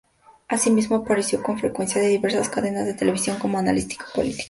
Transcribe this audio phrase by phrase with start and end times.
[0.47, 4.39] Asimismo apareció con frecuencia en diversas cadenas de televisión como analista político.